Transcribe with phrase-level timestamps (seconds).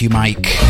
[0.00, 0.69] Thank you, Mike.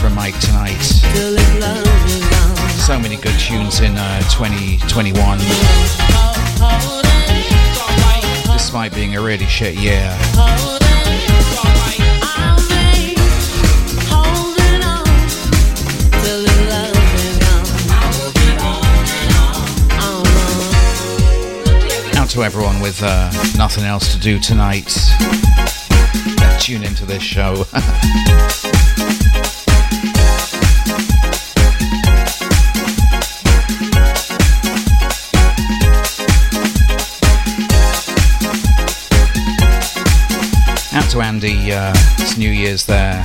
[0.00, 0.80] from Mike tonight.
[2.78, 5.38] So many good tunes in uh, 2021.
[8.50, 10.16] Despite being a really shit year.
[22.16, 24.98] Out to everyone with uh, nothing else to do tonight.
[26.58, 27.66] Tune into this show.
[41.10, 43.20] To Andy, uh, it's New Year's there.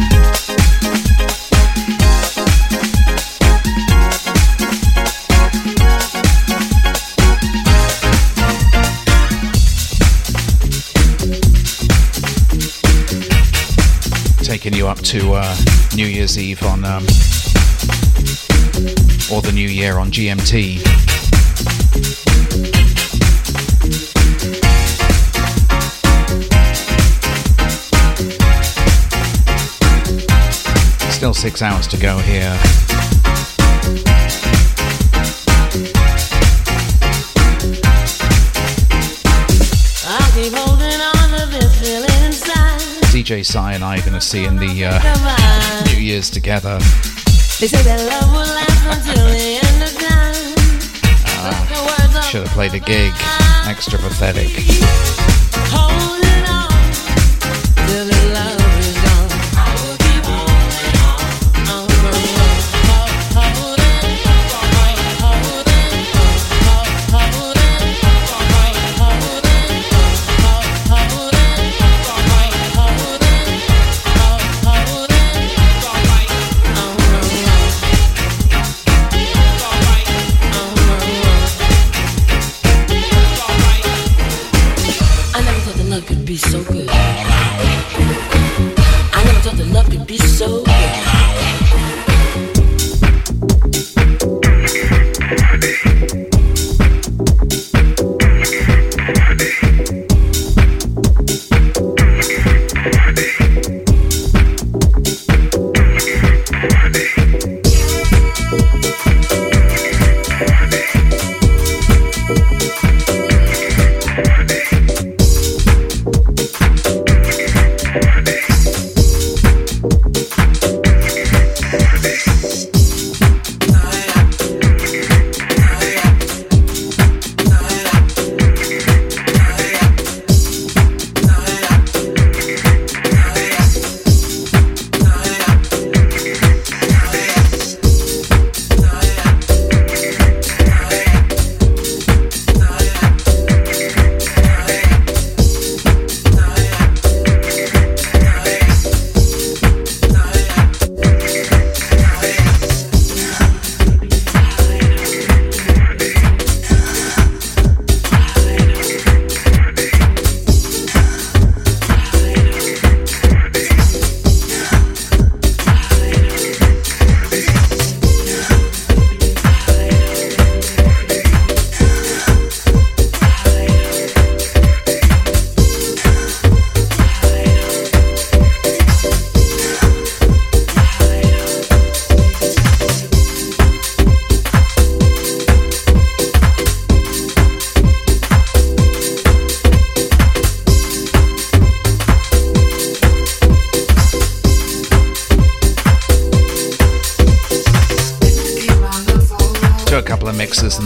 [14.42, 15.56] taking you up to uh,
[15.96, 17.04] New Year's Eve on, um,
[19.32, 21.05] or the New Year on GMT.
[31.26, 32.52] Still six hours to go here.
[43.10, 46.78] DJ Sai and I are going to see in the uh, New Year's together.
[47.60, 50.54] They say that love will last until the end of time.
[51.42, 53.14] Uh, should have played a gig.
[53.66, 54.52] Extra pathetic.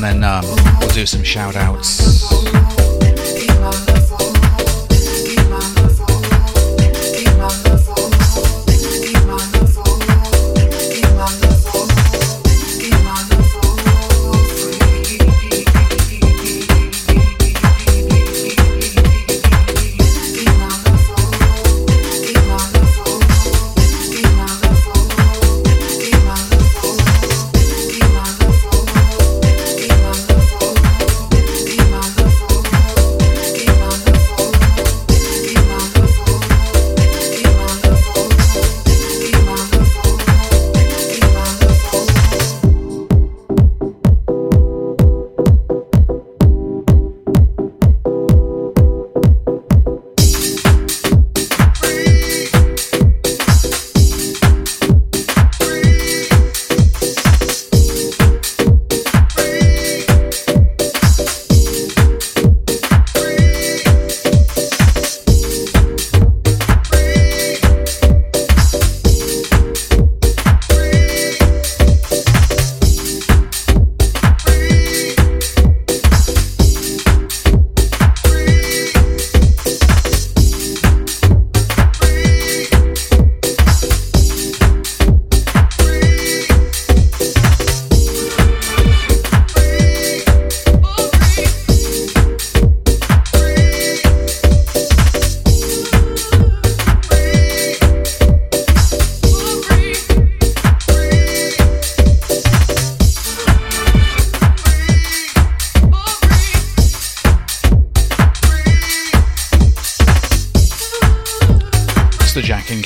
[0.03, 0.45] And then um,
[0.79, 2.08] we'll do some shout outs.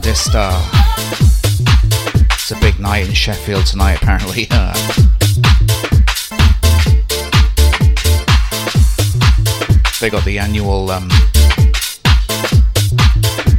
[0.00, 0.52] Distar.
[2.32, 4.44] It's a big night in Sheffield tonight, apparently.
[10.00, 11.08] they got the annual um,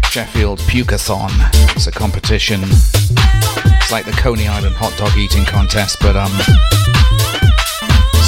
[0.09, 1.31] Sheffield Pukeathon.
[1.75, 2.61] It's a competition.
[2.63, 6.31] It's like the Coney Island hot dog eating contest, but um,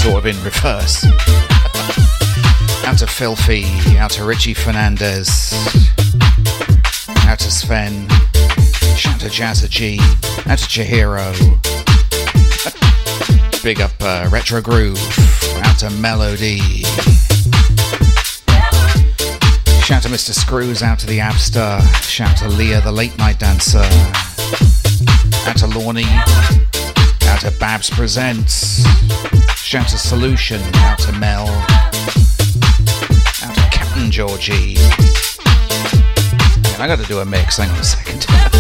[0.04, 1.06] sort of in reverse.
[2.86, 3.66] out to Filthy,
[3.98, 5.54] out to Richie Fernandez,
[7.28, 8.08] out to Sven,
[8.96, 10.00] shout to Jazza G,
[10.50, 11.34] out to Chihiro.
[13.62, 14.98] Big up uh, Retro Groove,
[15.64, 16.60] out to Melody.
[19.84, 20.32] Shout to Mr.
[20.32, 21.82] Screws, out to the Abster.
[22.02, 23.80] Shout to Leah, the late night dancer.
[25.48, 26.04] Out to Lorne.
[27.24, 28.86] Out to Babs Presents.
[29.56, 30.62] Shout to Solution.
[30.76, 31.48] Out to Mel.
[33.44, 34.78] Out to Captain Georgie.
[36.80, 37.58] I gotta do a mix.
[37.58, 38.57] Hang on a second.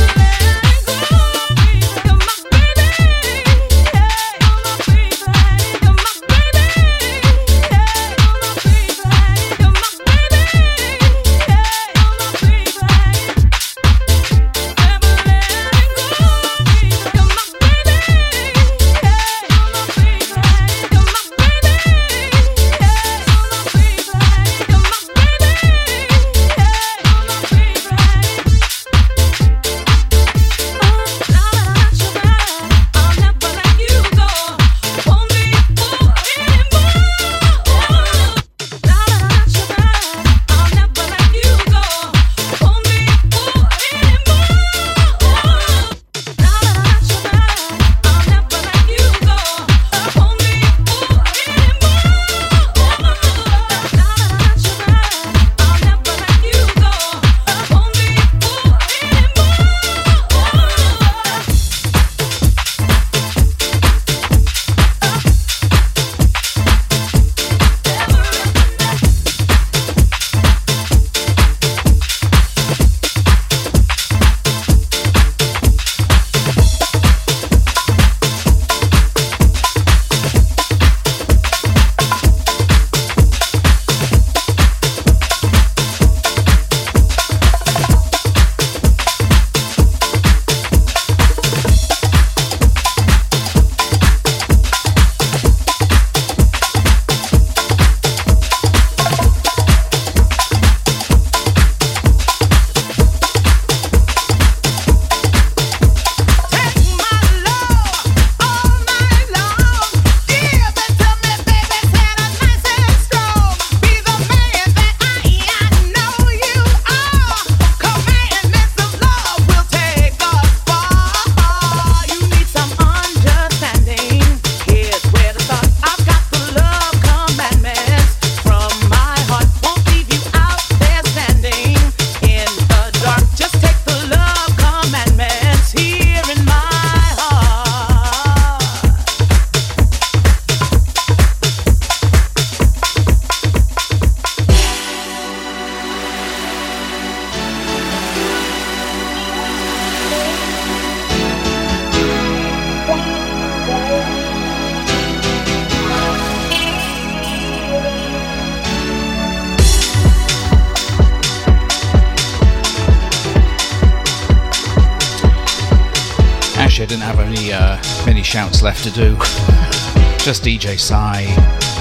[170.27, 171.24] Just DJ Psy,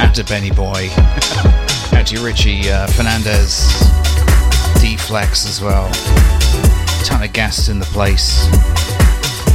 [0.01, 0.89] out to Benny Boy,
[1.99, 3.67] out to Richie uh, Fernandez,
[4.81, 5.91] D Flex as well.
[7.03, 8.47] Ton of guests in the place.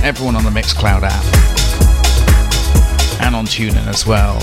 [0.04, 1.24] Everyone on the Mixcloud app.
[3.22, 4.40] And on TuneIn as well.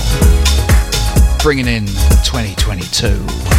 [1.43, 1.85] Bringing in
[2.25, 3.58] 2022.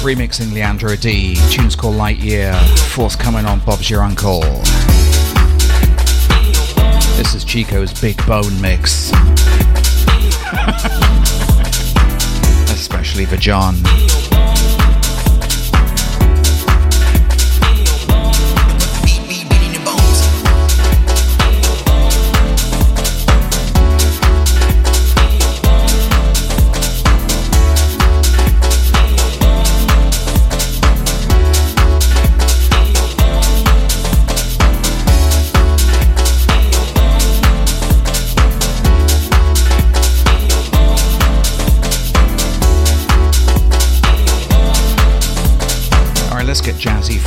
[0.00, 1.36] Remixing Leandro D.
[1.50, 2.54] Tune's called Light Year,
[2.88, 4.40] forthcoming on Bob's Your Uncle.
[7.18, 9.12] This is Chico's Big Bone Mix.
[12.70, 13.74] Especially for John.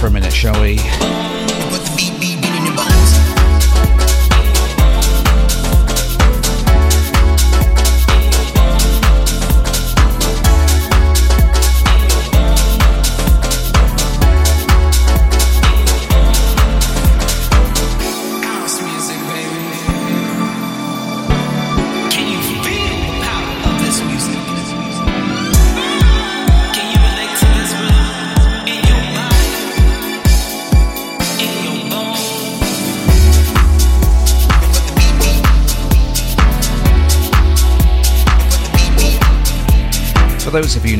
[0.03, 1.22] For a minute, shall we?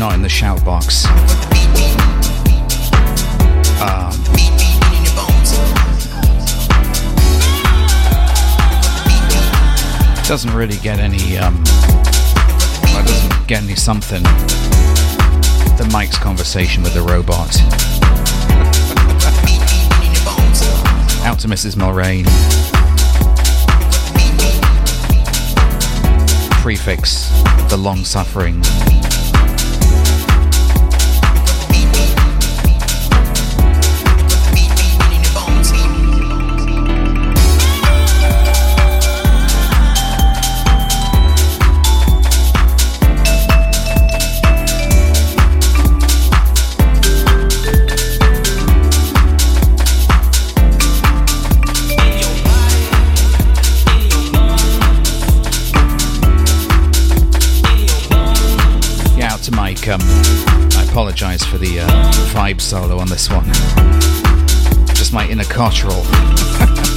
[0.04, 1.06] Not in the shout box,
[3.80, 4.12] um,
[10.28, 11.56] doesn't really get any, um,
[12.84, 14.22] well, doesn't get any something.
[15.78, 17.56] The Mike's conversation with the robot.
[21.26, 21.78] Out to Mrs.
[21.78, 22.26] Mulrain.
[26.62, 27.30] Prefix,
[27.70, 28.62] the long suffering.
[59.92, 61.88] Apologise for the uh,
[62.34, 63.46] vibe solo on this one.
[64.96, 66.04] Just my inner Cotterell.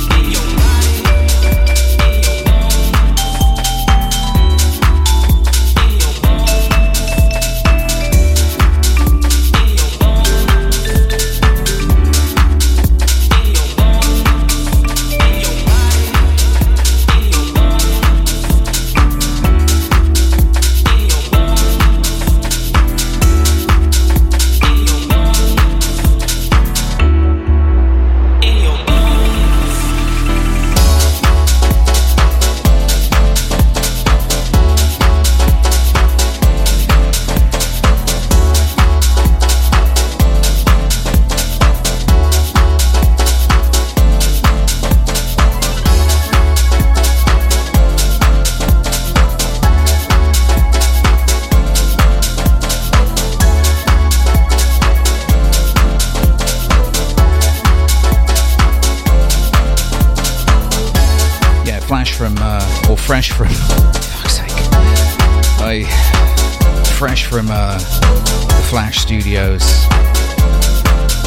[66.96, 69.60] fresh from uh, the Flash Studios.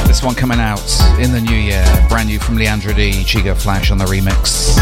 [0.07, 0.81] This one coming out
[1.19, 3.23] in the new year, brand new from Leandro D.
[3.23, 4.75] Chico Flash on the remix.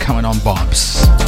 [0.00, 1.21] Coming on Bob's.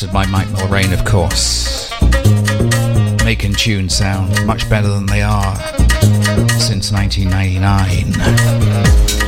[0.00, 1.90] Mastered by Mike Mulrain, of course.
[3.24, 5.56] Making tunes sound much better than they are
[6.58, 9.19] since 1999.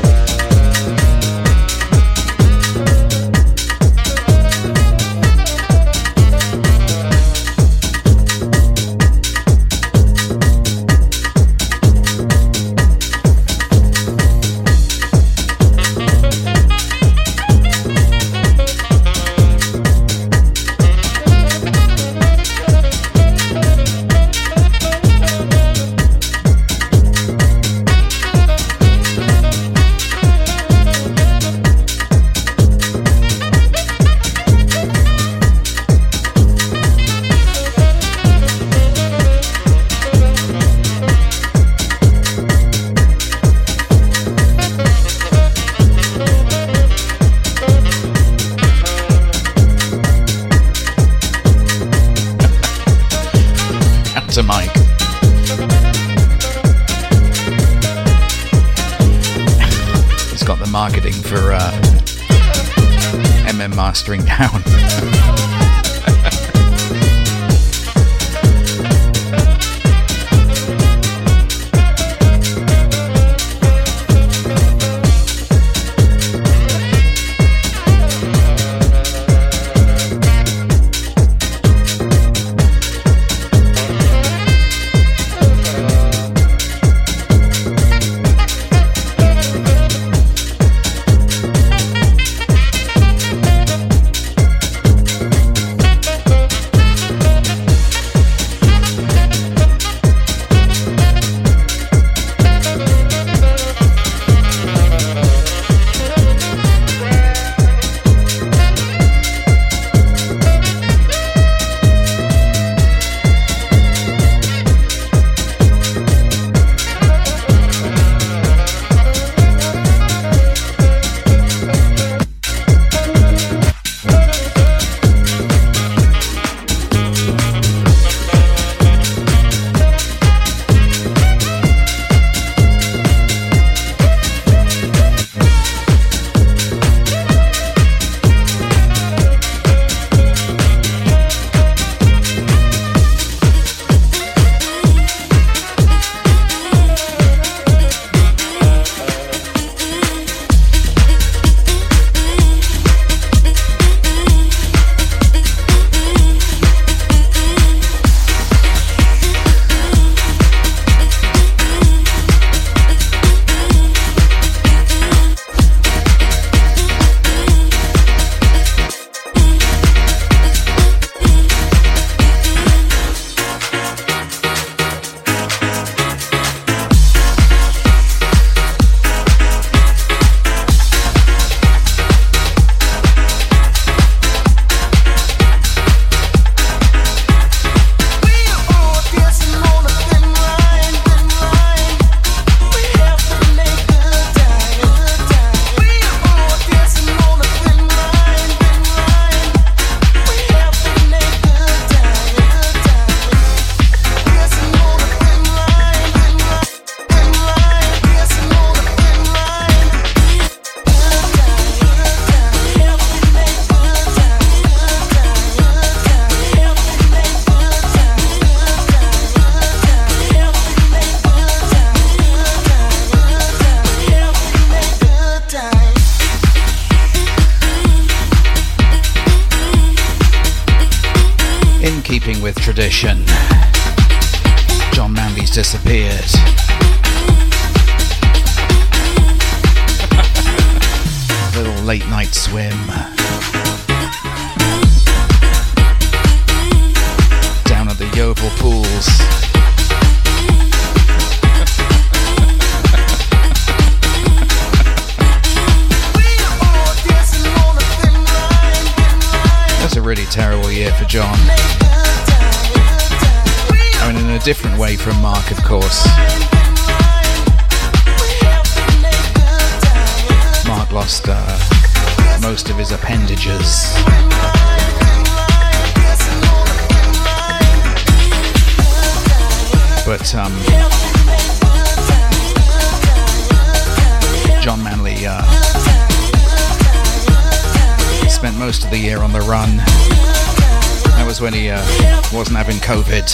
[292.43, 293.25] Wasn't having COVID.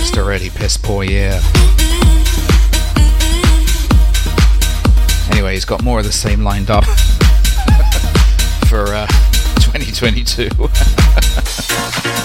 [0.00, 1.40] Just a really piss poor year.
[5.30, 6.84] Anyway, he's got more of the same lined up
[8.68, 9.06] for uh,
[9.60, 10.48] 2022.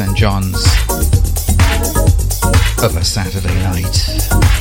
[0.00, 0.16] St.
[0.16, 0.64] John's
[2.82, 4.59] of a Saturday night.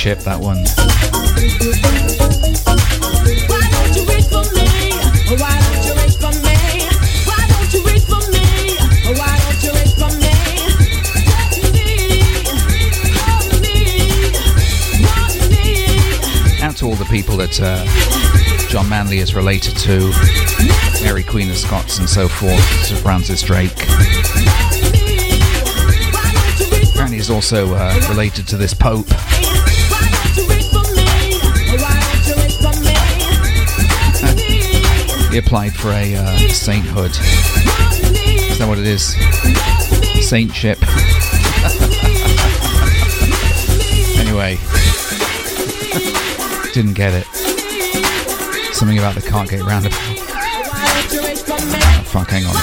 [0.00, 0.56] Chip, that one.
[16.62, 17.84] Out to all the people that uh,
[18.68, 20.10] John Manley is related to,
[21.04, 23.78] Mary Queen of Scots and so forth, Sir Francis Drake.
[27.10, 29.10] He's also uh, related to this Pope.
[35.30, 37.10] He applied for a uh, sainthood.
[37.10, 39.14] Is that what it is?
[40.26, 40.80] Saintship.
[44.18, 44.58] anyway.
[46.72, 47.26] Didn't get it.
[48.74, 50.00] Something about the can't get round about.
[51.92, 52.54] Oh, fuck, hang on.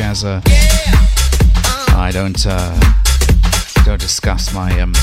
[0.00, 0.40] Jazzer.
[1.94, 2.74] I don't uh,
[3.84, 4.94] don't discuss my um,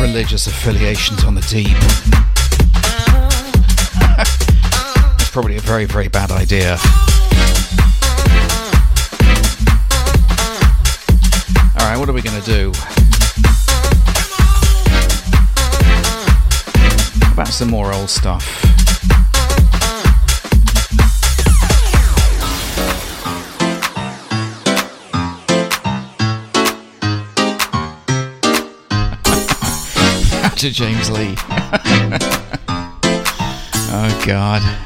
[0.00, 1.66] religious affiliations on the deep.
[5.20, 6.78] it's probably a very very bad idea.
[11.78, 12.72] All right, what are we to do?
[17.34, 18.75] about some more old stuff.
[30.56, 31.34] To James Lee.
[33.88, 34.85] oh, God.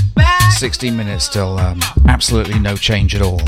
[0.51, 3.41] 16 minutes still um, absolutely no change at all.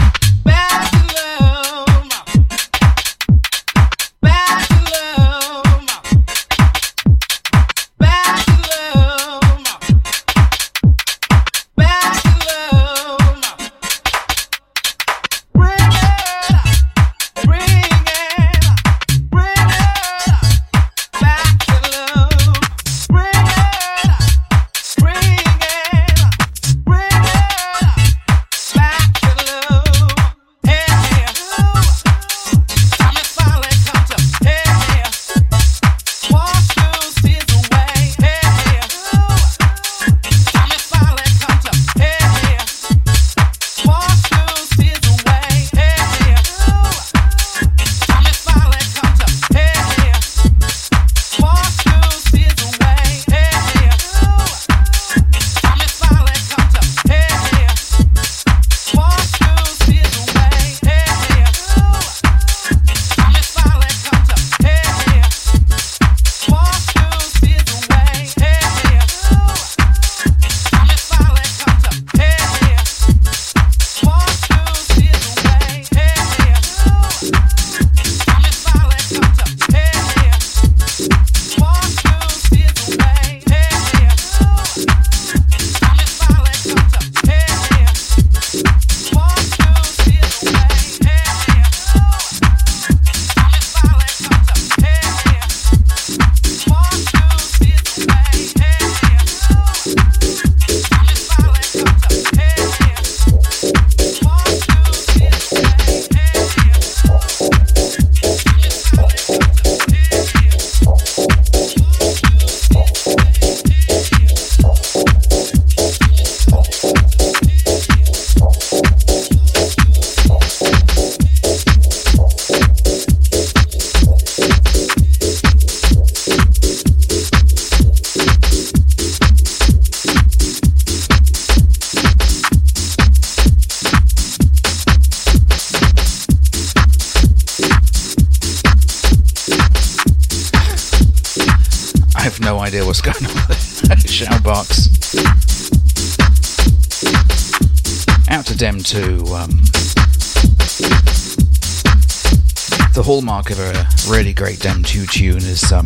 [153.54, 155.86] Of a really great Dem 2 tune is um,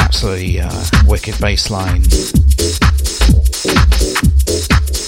[0.00, 2.02] absolutely uh, wicked bass line.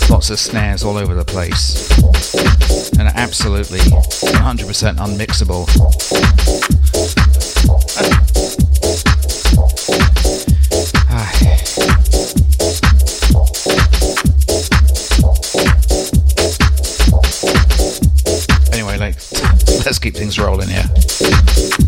[0.08, 1.90] Lots of snares all over the place.
[2.98, 6.77] And absolutely 100% unmixable.
[19.96, 21.87] Keep things rolling here.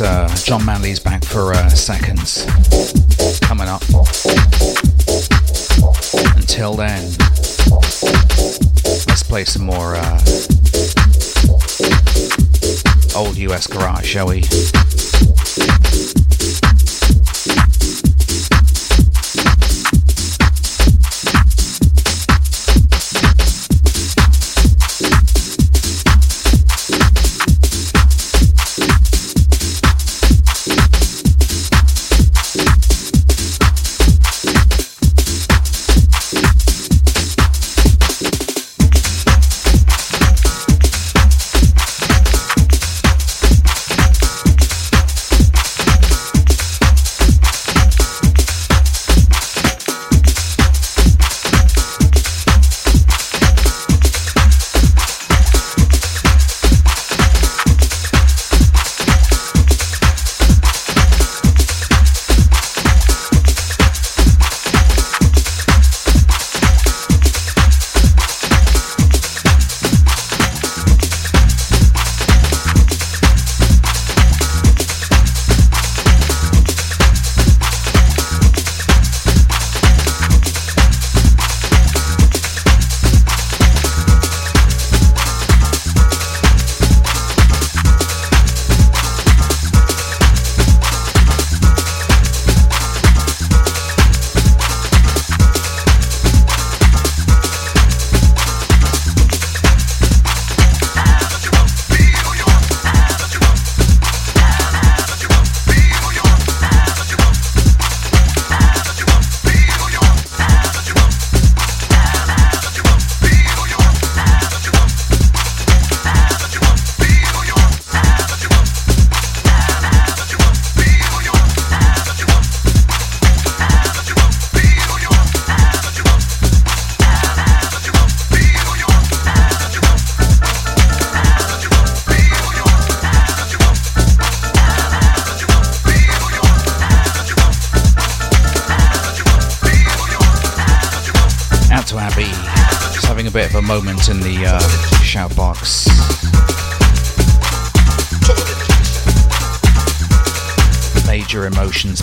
[0.00, 2.44] Uh, John Manley's back for uh, seconds
[3.40, 3.82] coming up.
[6.36, 7.02] Until then,
[9.06, 10.20] let's play some more uh,
[13.16, 14.42] old US garage, shall we?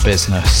[0.08, 0.57] Emotions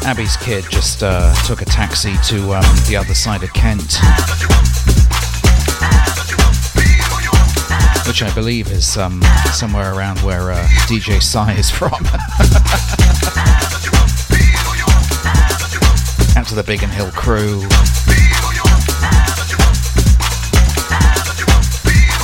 [0.00, 0.36] business.
[0.36, 3.98] kid just uh, took a taxi to um, the other side of Kent,
[8.06, 9.22] which I believe is um,
[9.52, 11.92] somewhere around where uh, DJ Psy is from.
[16.36, 17.62] Out to the Biggin Hill crew.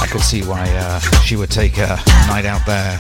[0.01, 2.99] I could see why uh, she would take a night out there.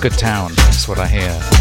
[0.00, 1.57] Good town, that's what I hear.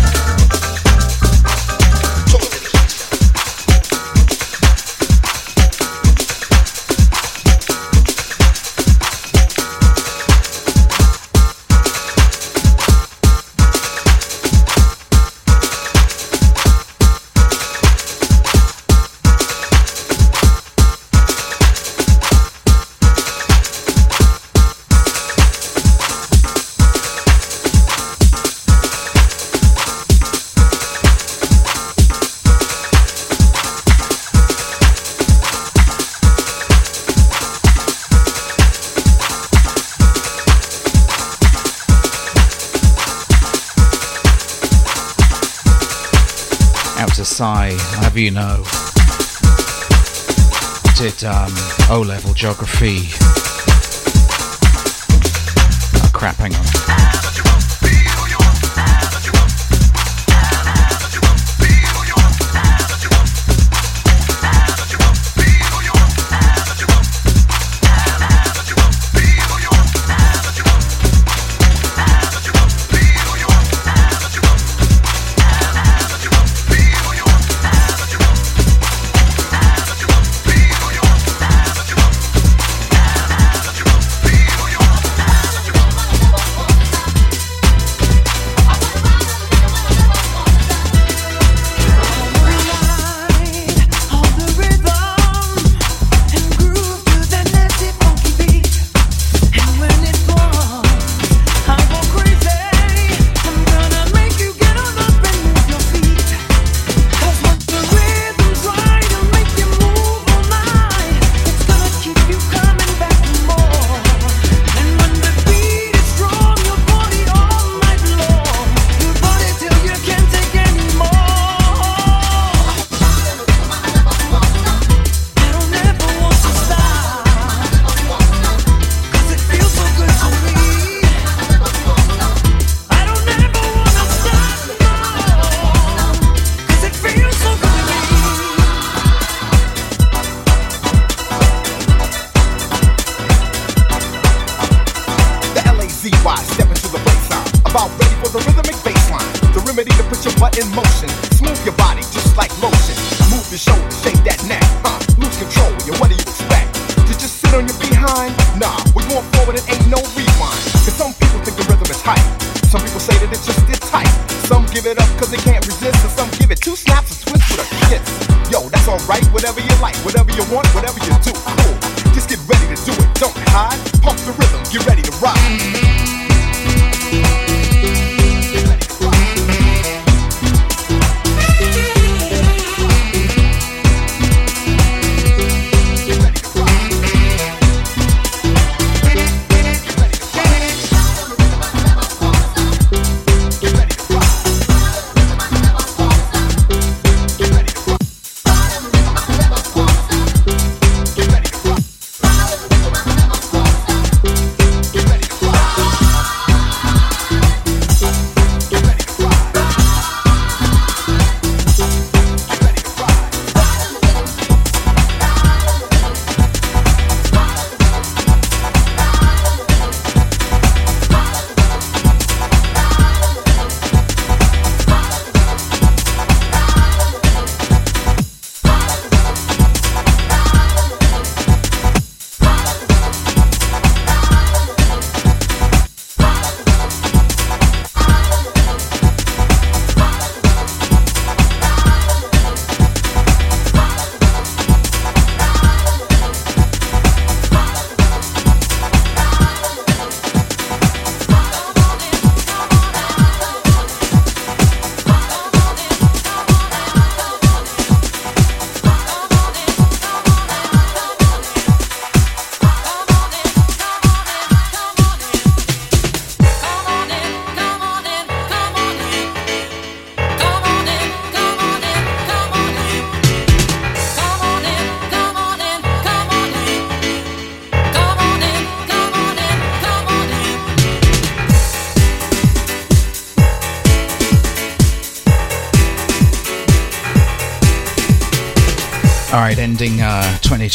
[48.17, 48.63] Know.
[50.97, 51.53] did um,
[51.91, 53.09] O level geography.
[55.93, 56.96] Oh, crap, hang on.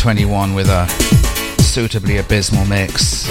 [0.03, 0.89] 21 with a
[1.63, 3.23] suitably abysmal mix.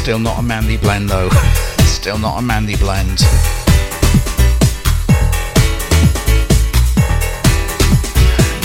[0.00, 1.28] Still not a manly blend though.
[1.80, 3.20] Still not a manly blend.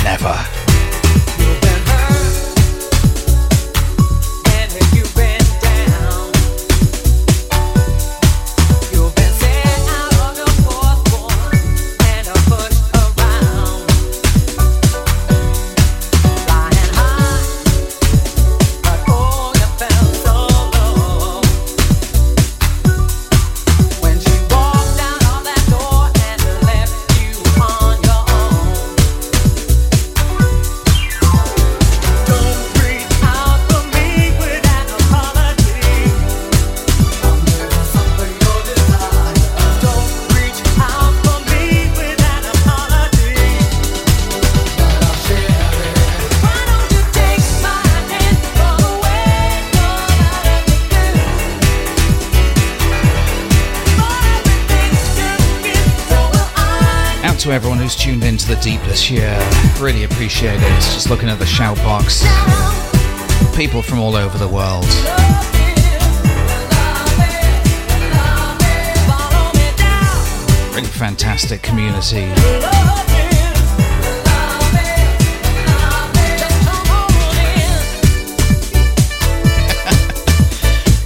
[0.06, 0.59] Never.
[58.62, 59.38] Deep this year.
[59.80, 60.82] Really appreciate it.
[60.82, 62.24] Just looking at the shout box.
[63.56, 64.86] People from all over the world.
[70.76, 72.28] Really fantastic community.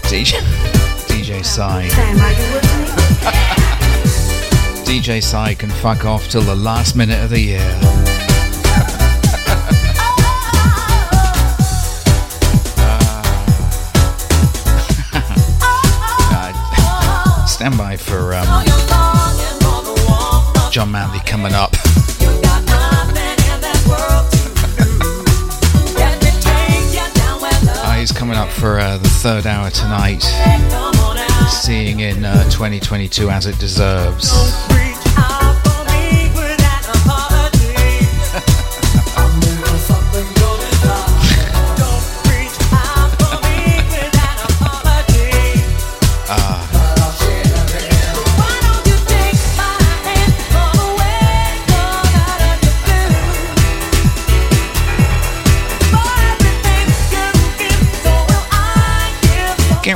[0.09, 0.39] DJ,
[1.07, 2.52] DJ Sai.
[5.03, 7.59] DJ Sai can fuck off till the last minute of the year.
[16.31, 18.45] uh, stand by for um,
[20.71, 21.73] John Manley coming up.
[27.75, 30.23] Uh, he's coming up for uh, the third hour tonight,
[31.49, 34.72] seeing in uh, 2022 as it deserves.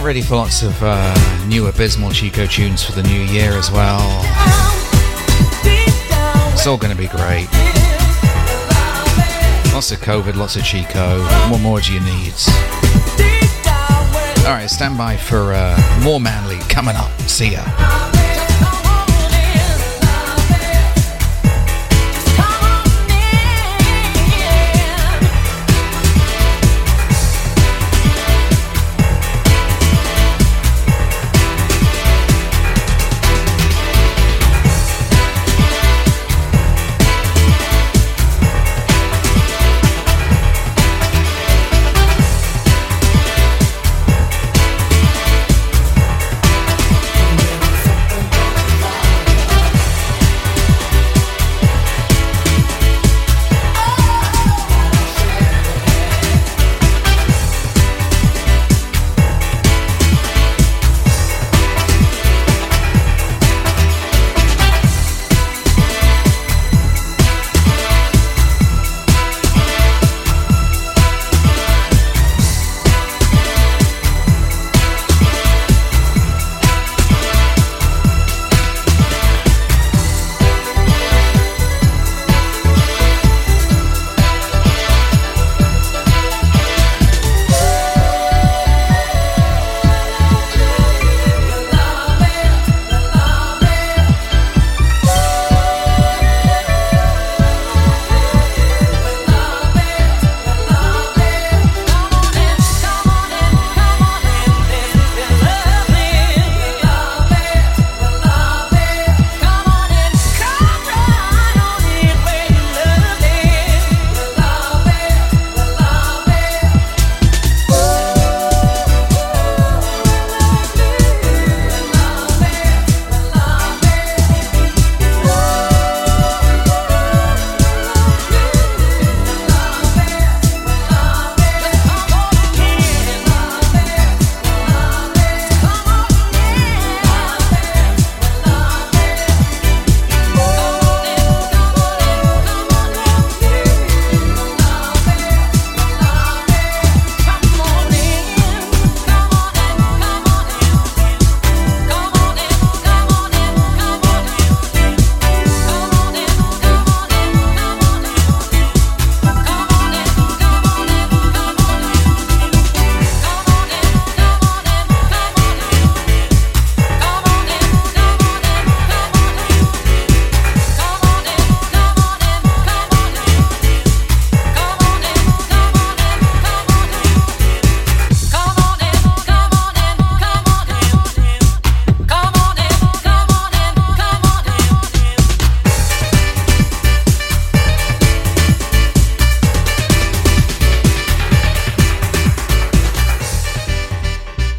[0.08, 4.00] Ready for lots of uh, new Abysmal Chico tunes for the new year as well.
[6.54, 7.50] It's all going to be great.
[9.74, 11.20] Lots of COVID, lots of Chico.
[11.52, 12.34] What more do you need?
[14.46, 17.12] Alright, stand by for uh, more Manly coming up.
[17.24, 18.17] See ya.